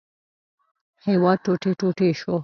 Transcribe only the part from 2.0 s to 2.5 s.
شو.